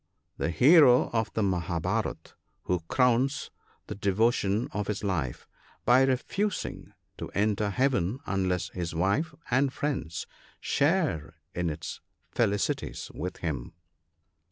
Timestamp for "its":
11.69-12.01